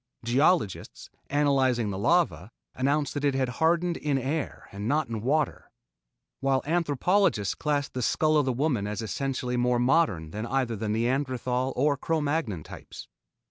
Geologists, 0.25 1.11
analyzing 1.29 1.91
the 1.91 1.97
lava, 1.99 2.49
announced 2.73 3.13
that 3.13 3.23
it 3.23 3.35
had 3.35 3.49
hardened 3.61 3.97
in 3.97 4.17
air 4.17 4.67
and 4.71 4.87
not 4.87 5.07
in 5.07 5.21
water, 5.21 5.69
while 6.39 6.63
anthropologists 6.65 7.53
classed 7.53 7.93
the 7.93 8.01
skull 8.01 8.35
of 8.35 8.45
the 8.45 8.51
woman 8.51 8.87
as 8.87 9.03
essentially 9.03 9.57
more 9.57 9.77
modern 9.77 10.31
than 10.31 10.47
either 10.47 10.75
the 10.75 10.89
Neanderthal 10.89 11.71
or 11.75 11.97
Cro 11.97 12.19
Magnon 12.19 12.63
types. 12.63 13.07